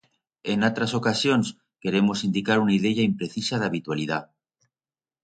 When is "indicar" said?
2.29-2.57